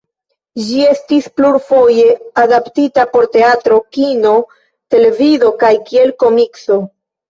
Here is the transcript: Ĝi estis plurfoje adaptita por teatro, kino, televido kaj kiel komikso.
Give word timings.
Ĝi 0.69 0.79
estis 0.93 1.27
plurfoje 1.41 2.07
adaptita 2.45 3.07
por 3.13 3.31
teatro, 3.37 3.81
kino, 4.01 4.35
televido 4.93 5.57
kaj 5.65 5.75
kiel 5.89 6.21
komikso. 6.29 6.85